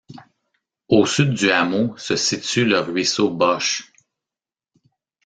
Au 0.87 1.05
sud 1.05 1.35
du 1.35 1.51
hameau 1.51 1.95
se 1.95 2.15
situe 2.15 2.65
le 2.65 2.79
ruisseau 2.79 3.29
Bosch. 3.29 3.93